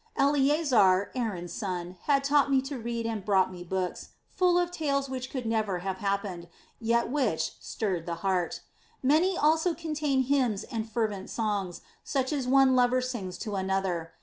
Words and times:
"Eleasar, 0.17 1.11
Aaron's 1.13 1.53
son, 1.53 1.95
had 2.05 2.23
taught 2.23 2.49
me 2.49 2.59
to 2.63 2.79
read 2.79 3.05
and 3.05 3.23
brought 3.23 3.51
me 3.51 3.63
books, 3.63 4.13
full 4.31 4.57
of 4.57 4.71
tales 4.71 5.07
which 5.11 5.29
could 5.29 5.45
never 5.45 5.77
have 5.85 5.97
happened, 5.97 6.49
yet 6.79 7.09
which 7.11 7.53
stirred 7.59 8.07
the 8.07 8.15
heart. 8.25 8.61
Many 9.03 9.37
also 9.37 9.75
contained 9.75 10.25
hymns 10.25 10.63
and 10.63 10.89
fervent 10.91 11.29
songs 11.29 11.81
such 12.03 12.33
as 12.33 12.47
one 12.47 12.75
lover 12.75 12.99
sings 12.99 13.37
to 13.45 13.55
another. 13.55 14.13